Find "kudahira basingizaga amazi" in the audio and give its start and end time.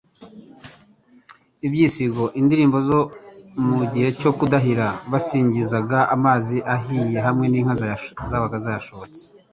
4.37-6.57